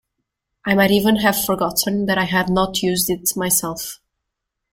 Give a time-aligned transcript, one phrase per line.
[0.65, 3.99] I might even have forgotten that I had not used it myself.